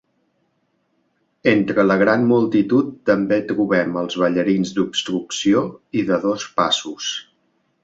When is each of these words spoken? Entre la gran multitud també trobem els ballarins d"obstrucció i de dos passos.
Entre 1.51 1.83
la 1.89 1.97
gran 2.03 2.25
multitud 2.31 2.89
també 3.11 3.39
trobem 3.53 4.01
els 4.03 4.17
ballarins 4.23 4.73
d"obstrucció 4.81 5.63
i 6.01 6.07
de 6.11 6.23
dos 6.27 6.51
passos. 6.59 7.15